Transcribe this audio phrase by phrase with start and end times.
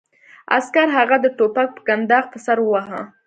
[0.57, 3.01] عسکر هغه د ټوپک په کنداغ په سر وواهه